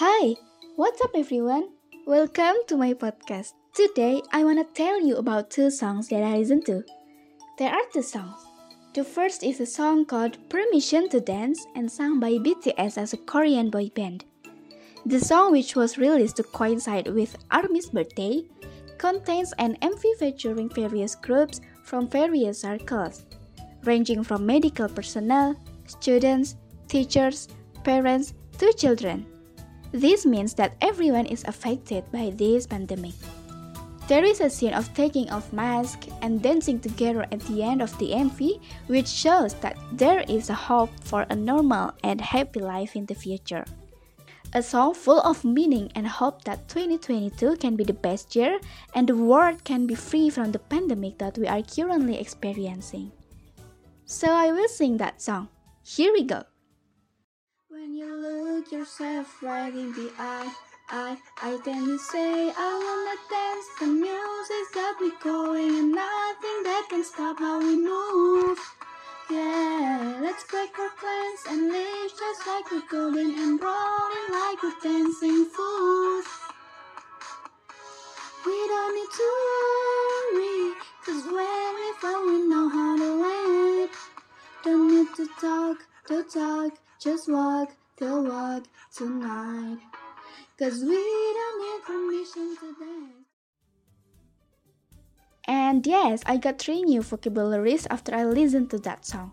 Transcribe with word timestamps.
Hi, 0.00 0.34
what's 0.76 0.98
up 1.02 1.10
everyone? 1.14 1.72
Welcome 2.06 2.64
to 2.68 2.76
my 2.78 2.94
podcast. 2.94 3.52
Today 3.74 4.22
I 4.32 4.44
want 4.44 4.56
to 4.56 4.64
tell 4.72 4.98
you 4.98 5.18
about 5.18 5.50
two 5.50 5.70
songs 5.70 6.08
that 6.08 6.22
I 6.22 6.38
listen 6.38 6.62
to. 6.62 6.82
There 7.58 7.68
are 7.68 7.84
two 7.92 8.00
songs. 8.00 8.40
The 8.94 9.04
first 9.04 9.44
is 9.44 9.60
a 9.60 9.66
song 9.66 10.06
called 10.06 10.38
Permission 10.48 11.10
to 11.10 11.20
Dance 11.20 11.66
and 11.74 11.92
sung 11.92 12.18
by 12.18 12.38
BTS 12.38 12.96
as 12.96 13.12
a 13.12 13.18
Korean 13.18 13.68
boy 13.68 13.90
band. 13.94 14.24
The 15.04 15.20
song, 15.20 15.52
which 15.52 15.76
was 15.76 15.98
released 15.98 16.36
to 16.36 16.44
coincide 16.44 17.08
with 17.08 17.36
ARMY's 17.50 17.90
birthday, 17.90 18.44
contains 18.96 19.52
an 19.58 19.76
MV 19.82 20.16
featuring 20.18 20.70
various 20.70 21.14
groups 21.14 21.60
from 21.84 22.08
various 22.08 22.62
circles, 22.62 23.26
ranging 23.84 24.24
from 24.24 24.46
medical 24.46 24.88
personnel, 24.88 25.56
students, 25.86 26.56
teachers, 26.88 27.48
parents, 27.84 28.32
to 28.56 28.72
children. 28.72 29.26
This 29.92 30.24
means 30.24 30.54
that 30.54 30.76
everyone 30.80 31.26
is 31.26 31.44
affected 31.44 32.04
by 32.12 32.30
this 32.30 32.66
pandemic. 32.66 33.14
There 34.06 34.24
is 34.24 34.40
a 34.40 34.50
scene 34.50 34.74
of 34.74 34.92
taking 34.94 35.30
off 35.30 35.52
masks 35.52 36.08
and 36.22 36.42
dancing 36.42 36.80
together 36.80 37.22
at 37.30 37.40
the 37.46 37.62
end 37.62 37.80
of 37.80 37.96
the 37.98 38.10
MV, 38.10 38.60
which 38.88 39.06
shows 39.06 39.54
that 39.62 39.78
there 39.92 40.24
is 40.26 40.50
a 40.50 40.54
hope 40.54 40.90
for 41.04 41.26
a 41.30 41.36
normal 41.36 41.92
and 42.02 42.20
happy 42.20 42.58
life 42.58 42.96
in 42.96 43.06
the 43.06 43.14
future. 43.14 43.64
A 44.52 44.62
song 44.62 44.94
full 44.94 45.20
of 45.20 45.44
meaning 45.44 45.92
and 45.94 46.08
hope 46.08 46.42
that 46.42 46.66
2022 46.68 47.54
can 47.56 47.76
be 47.76 47.84
the 47.84 47.92
best 47.94 48.34
year 48.34 48.58
and 48.96 49.06
the 49.06 49.14
world 49.14 49.62
can 49.62 49.86
be 49.86 49.94
free 49.94 50.28
from 50.28 50.50
the 50.50 50.58
pandemic 50.58 51.18
that 51.18 51.38
we 51.38 51.46
are 51.46 51.62
currently 51.62 52.18
experiencing. 52.18 53.12
So 54.06 54.26
I 54.26 54.50
will 54.50 54.68
sing 54.68 54.96
that 54.96 55.22
song. 55.22 55.50
Here 55.84 56.12
we 56.12 56.24
go. 56.24 56.42
Look 58.60 58.72
yourself 58.72 59.42
right 59.42 59.72
in 59.72 59.90
the 59.94 60.12
eye, 60.18 60.52
I, 60.90 61.16
I 61.40 61.58
tend 61.64 61.86
to 61.86 61.98
say 61.98 62.52
I 62.54 62.70
wanna 62.84 63.16
dance. 63.32 63.66
The 63.80 63.86
music's 63.86 64.74
got 64.74 65.00
me 65.00 65.12
going, 65.24 65.78
and 65.78 65.92
nothing 65.92 66.58
that 66.68 66.86
can 66.90 67.02
stop 67.02 67.38
how 67.38 67.58
we 67.58 67.76
move. 67.76 68.58
Yeah, 69.30 70.18
let's 70.20 70.44
break 70.44 70.78
our 70.78 70.90
plans 71.00 71.40
and 71.48 71.72
live 71.72 72.10
just 72.10 72.46
like 72.46 72.70
we're 72.70 72.84
golden 72.90 73.32
and 73.32 73.56
rolling 73.62 74.28
like 74.28 74.62
we're 74.62 74.76
dancing 74.82 75.46
fools. 75.46 76.26
We 78.44 78.58
don't 78.68 78.92
need 78.92 79.12
to 79.20 79.28
worry, 80.36 80.74
cause 81.06 81.24
when 81.32 81.70
we 81.80 81.88
fall, 81.96 82.26
we 82.26 82.38
know 82.46 82.68
how 82.68 82.96
to 82.98 83.10
land. 83.24 83.90
Don't 84.64 84.94
need 84.94 85.08
to 85.16 85.26
talk, 85.40 85.78
to 86.08 86.24
talk. 86.24 86.72
Just 87.00 87.26
walk 87.30 87.72
the 88.00 88.22
walk 88.22 88.64
tonight. 88.96 89.78
Cause 90.58 90.80
we 90.80 90.96
don't 91.36 91.56
need 91.60 91.80
permission 91.84 92.56
to 92.56 92.66
dance. 92.80 93.20
And 95.46 95.86
yes, 95.86 96.22
I 96.24 96.38
got 96.38 96.58
three 96.58 96.82
new 96.82 97.02
vocabularies 97.02 97.86
after 97.90 98.14
I 98.14 98.24
listened 98.24 98.70
to 98.70 98.78
that 98.78 99.04
song. 99.04 99.32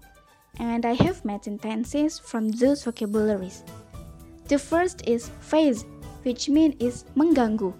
And 0.59 0.85
I 0.85 0.93
have 0.93 1.23
met 1.23 1.47
tenses 1.61 2.19
from 2.19 2.49
those 2.49 2.83
vocabularies. 2.83 3.63
The 4.47 4.59
first 4.59 5.07
is 5.07 5.29
phase, 5.39 5.85
which 6.23 6.49
means 6.49 6.75
is 6.79 7.05
mengganggu. 7.15 7.73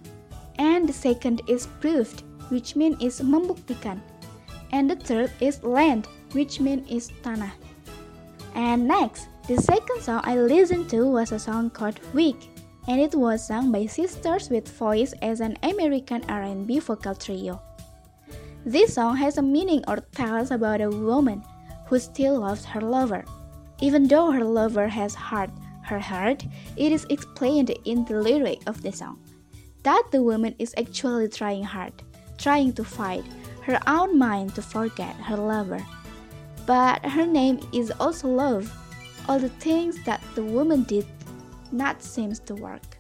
And 0.58 0.88
the 0.88 0.94
second 0.94 1.42
is 1.48 1.68
proved, 1.82 2.24
which 2.50 2.76
means 2.76 3.04
is 3.04 3.20
membuktikan. 3.20 4.00
And 4.72 4.90
the 4.90 4.96
third 4.96 5.32
is 5.40 5.64
land, 5.64 6.08
which 6.32 6.60
means 6.60 6.88
is 6.90 7.12
tanah. 7.24 7.52
And 8.56 8.88
next, 8.88 9.28
the 9.48 9.56
second 9.62 10.02
song 10.02 10.20
I 10.26 10.36
listened 10.36 10.90
to 10.90 11.08
was 11.08 11.31
a 11.31 11.40
song 11.40 11.70
called 11.70 12.02
Weak, 12.14 12.50
and 12.86 13.00
it 13.00 13.16
was 13.16 13.48
sung 13.48 13.72
by 13.72 13.86
Sisters 13.86 14.50
with 14.50 14.67
Voice 14.67 15.14
as 15.22 15.40
an 15.40 15.56
American 15.64 16.22
R&B 16.28 16.80
vocal 16.80 17.16
trio. 17.16 17.62
This 18.66 18.95
song 18.95 19.16
has 19.16 19.38
a 19.38 19.41
meaning 19.41 19.85
or 19.88 20.03
tells 20.12 20.52
about 20.52 20.81
a 20.81 20.90
woman 20.90 21.41
who 21.88 21.97
still 21.97 22.41
loves 22.41 22.66
her 22.66 22.81
lover. 22.81 23.24
Even 23.80 24.09
though 24.09 24.31
her 24.31 24.44
lover 24.44 24.90
has 24.90 25.16
hurt 25.16 25.52
her 25.84 26.00
heart, 26.00 26.44
it 26.75 26.91
is 26.91 27.08
explained 27.09 27.72
in 27.85 28.03
the 28.03 28.19
lyric 28.19 28.59
of 28.68 28.84
the 28.84 28.91
song 28.91 29.18
that 29.84 30.03
the 30.12 30.22
woman 30.22 30.53
is 30.59 30.75
actually 30.78 31.29
trying 31.29 31.64
hard, 31.64 31.94
trying 32.38 32.74
to 32.74 32.84
fight 32.84 33.24
her 33.62 33.79
own 33.88 34.19
mind 34.19 34.53
to 34.56 34.62
forget 34.62 35.16
her 35.16 35.38
lover. 35.38 35.79
But 36.66 37.06
her 37.06 37.25
name 37.25 37.62
is 37.72 37.91
also 37.91 38.28
love 38.28 38.68
all 39.28 39.40
the 39.40 39.50
things 39.50 40.02
that 40.04 40.22
the 40.36 40.44
woman 40.44 40.84
did 40.84 41.06
not 41.72 42.02
seems 42.02 42.40
to 42.40 42.56
work 42.56 42.98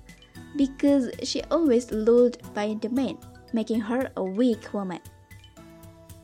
because 0.55 1.11
she 1.23 1.41
always 1.51 1.91
lulled 1.91 2.37
by 2.53 2.75
the 2.81 2.89
man, 2.89 3.17
making 3.53 3.79
her 3.81 4.09
a 4.17 4.23
weak 4.23 4.73
woman. 4.73 4.99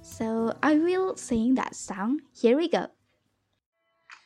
So 0.02 0.54
I 0.62 0.76
will 0.76 1.16
sing 1.18 1.56
that 1.56 1.76
song. 1.76 2.22
Here 2.34 2.58
we 2.58 2.68
go. 2.68 2.88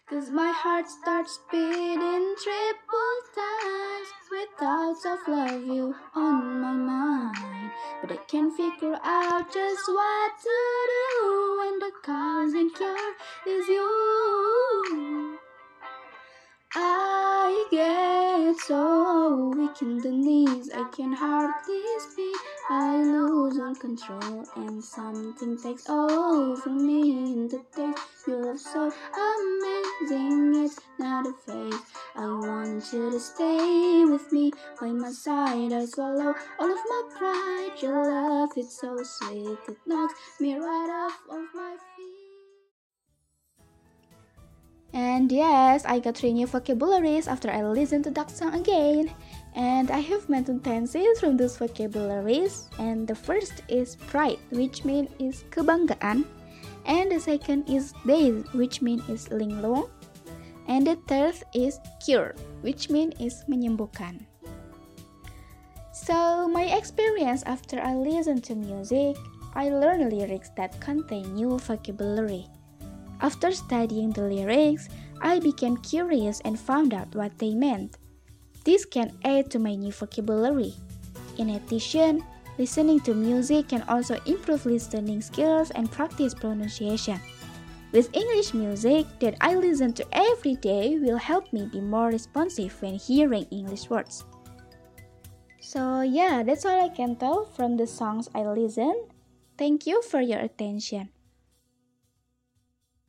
Cause 0.09 0.29
my 0.29 0.53
heart 0.55 0.85
starts 0.87 1.37
beating 1.51 2.35
triple 2.41 3.17
times 3.35 4.07
with 4.31 4.49
thoughts 4.57 5.05
of 5.05 5.19
love 5.27 5.65
you 5.65 5.93
on 6.15 6.61
my 6.61 6.71
mind. 6.71 7.71
But 8.01 8.13
I 8.13 8.17
can't 8.27 8.55
figure 8.55 8.97
out 9.03 9.53
just 9.53 9.81
what 9.87 10.31
to 10.43 10.59
do 10.89 11.57
when 11.59 11.79
the 11.79 11.91
cause 12.03 12.53
and 12.53 12.73
cure 12.73 13.13
is 13.47 13.67
you. 13.67 13.96
So 18.67 19.53
weak 19.55 19.81
in 19.81 19.97
the 19.99 20.11
knees, 20.11 20.69
I 20.75 20.83
can 20.91 21.13
hardly 21.13 21.81
speak. 21.99 22.35
I 22.69 22.97
lose 22.97 23.57
all 23.57 23.73
control, 23.75 24.43
and 24.57 24.83
something 24.83 25.57
takes 25.57 25.89
over 25.89 26.69
me 26.69 27.11
in 27.11 27.47
the 27.47 27.63
day. 27.73 27.93
You 28.27 28.35
love 28.43 28.59
so 28.59 28.91
amazing, 29.25 30.65
it's 30.65 30.81
not 30.99 31.25
a 31.25 31.33
phase. 31.45 31.79
I 32.17 32.25
want 32.25 32.83
you 32.91 33.09
to 33.09 33.19
stay 33.21 34.03
with 34.03 34.33
me 34.33 34.51
by 34.81 34.87
my 34.87 35.11
side. 35.11 35.71
I 35.71 35.85
swallow 35.85 36.35
all 36.59 36.71
of 36.71 36.83
my 36.89 37.03
pride. 37.17 37.81
Your 37.81 38.03
love, 38.03 38.49
it's 38.57 38.81
so 38.81 38.97
sweet, 39.01 39.59
it 39.69 39.77
knocks 39.85 40.13
me 40.41 40.55
right 40.55 41.07
off 41.07 41.21
of 41.29 41.45
my 41.55 41.77
feet. 41.95 42.16
And 44.97 45.29
yes, 45.29 45.85
I 45.85 46.01
got 46.01 46.17
three 46.17 46.33
new 46.33 46.49
vocabularies 46.49 47.29
after 47.29 47.53
I 47.53 47.61
listened 47.61 48.09
to 48.09 48.11
that 48.17 48.33
song 48.33 48.57
again. 48.57 49.13
And 49.53 49.93
I 49.93 50.01
have 50.01 50.25
mentioned 50.25 50.65
tenses 50.65 51.21
from 51.21 51.37
those 51.37 51.53
vocabularies. 51.53 52.65
And 52.81 53.05
the 53.05 53.13
first 53.13 53.61
is 53.69 53.93
pride, 54.09 54.41
which 54.49 54.89
means 54.89 55.13
is 55.21 55.45
kebanggaan. 55.53 56.25
And 56.89 57.13
the 57.13 57.21
second 57.21 57.69
is 57.69 57.93
daze, 58.09 58.41
which 58.57 58.81
means 58.81 59.05
is 59.05 59.29
linglung. 59.29 59.85
And 60.65 60.89
the 60.89 60.97
third 61.05 61.45
is 61.53 61.77
cure, 62.01 62.33
which 62.65 62.89
means 62.89 63.13
is 63.21 63.45
menyembuhkan. 63.45 64.25
So, 65.93 66.49
my 66.49 66.73
experience 66.73 67.45
after 67.45 67.77
I 67.77 67.93
listen 67.93 68.41
to 68.49 68.57
music, 68.57 69.13
I 69.53 69.69
learn 69.69 70.09
lyrics 70.09 70.49
that 70.57 70.73
contain 70.81 71.37
new 71.37 71.61
vocabulary. 71.61 72.49
After 73.21 73.51
studying 73.51 74.11
the 74.11 74.23
lyrics, 74.23 74.89
I 75.21 75.39
became 75.39 75.77
curious 75.77 76.39
and 76.41 76.59
found 76.59 76.93
out 76.93 77.15
what 77.15 77.37
they 77.37 77.53
meant. 77.53 77.97
This 78.63 78.85
can 78.85 79.17
add 79.23 79.49
to 79.51 79.59
my 79.59 79.75
new 79.75 79.91
vocabulary. 79.91 80.73
In 81.37 81.51
addition, 81.51 82.23
listening 82.57 82.99
to 83.01 83.13
music 83.13 83.69
can 83.69 83.83
also 83.87 84.19
improve 84.25 84.65
listening 84.65 85.21
skills 85.21 85.71
and 85.71 85.91
practice 85.91 86.33
pronunciation. 86.33 87.19
With 87.91 88.13
English 88.13 88.53
music 88.53 89.07
that 89.19 89.37
I 89.39 89.55
listen 89.55 89.93
to 89.93 90.05
every 90.11 90.55
day 90.55 90.99
will 90.99 91.17
help 91.17 91.53
me 91.53 91.69
be 91.71 91.79
more 91.79 92.07
responsive 92.07 92.75
when 92.81 92.95
hearing 92.95 93.47
English 93.49 93.89
words. 93.89 94.25
So, 95.61 96.01
yeah, 96.01 96.43
that's 96.43 96.65
all 96.65 96.83
I 96.83 96.89
can 96.89 97.15
tell 97.15 97.45
from 97.45 97.77
the 97.77 97.87
songs 97.87 98.29
I 98.35 98.43
listen. 98.43 99.07
Thank 99.57 99.87
you 99.87 100.01
for 100.01 100.21
your 100.21 100.39
attention. 100.39 101.09